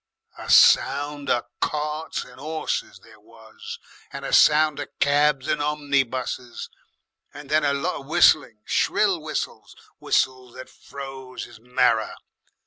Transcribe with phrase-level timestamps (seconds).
[0.39, 3.77] "A sound of carts and 'orses there was,
[4.11, 6.71] and a sound of cabs and omnibuses,
[7.35, 12.15] and then a lot of whistling, shrill whistles, whistles that froze 'is marrer.